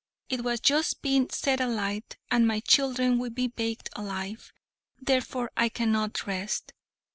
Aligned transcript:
It 0.29 0.41
has 0.45 0.59
just 0.59 1.03
been 1.03 1.29
set 1.29 1.61
alight, 1.61 2.17
and 2.31 2.47
my 2.47 2.59
children 2.61 3.19
will 3.19 3.29
be 3.29 3.45
baked 3.47 3.89
alive; 3.95 4.51
therefore 4.99 5.51
I 5.55 5.69
cannot 5.69 6.25
rest!" 6.25 6.73